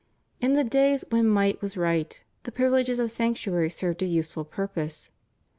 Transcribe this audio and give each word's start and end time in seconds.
In 0.39 0.55
the 0.55 0.63
days 0.63 1.05
when 1.11 1.27
might 1.27 1.61
was 1.61 1.77
right 1.77 2.23
the 2.41 2.51
privileges 2.51 2.97
of 2.97 3.11
sanctuary 3.11 3.69
served 3.69 4.01
a 4.01 4.07
useful 4.07 4.43
purpose. 4.43 5.11